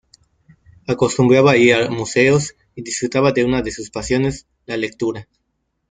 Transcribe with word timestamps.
Acostumbraba 0.87 1.55
ir 1.57 1.75
a 1.75 1.91
museos 1.91 2.55
y 2.73 2.81
disfrutaba 2.81 3.33
de 3.33 3.45
una 3.45 3.61
de 3.61 3.71
sus 3.71 3.91
pasiones, 3.91 4.47
la 4.65 4.75
lectura. 4.75 5.27